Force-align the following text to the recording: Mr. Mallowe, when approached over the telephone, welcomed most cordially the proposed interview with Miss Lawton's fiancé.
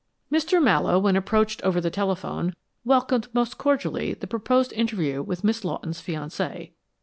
Mr. 0.31 0.59
Mallowe, 0.59 0.97
when 0.97 1.15
approached 1.15 1.61
over 1.61 1.79
the 1.79 1.91
telephone, 1.91 2.55
welcomed 2.83 3.27
most 3.35 3.59
cordially 3.59 4.15
the 4.15 4.25
proposed 4.25 4.73
interview 4.73 5.21
with 5.21 5.43
Miss 5.43 5.63
Lawton's 5.63 6.01
fiancé. 6.01 6.71